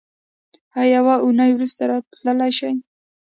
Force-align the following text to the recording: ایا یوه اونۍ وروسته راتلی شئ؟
ایا 0.81 0.91
یوه 0.95 1.15
اونۍ 1.25 1.51
وروسته 1.53 1.81
راتلی 1.91 2.51
شئ؟ 2.57 2.73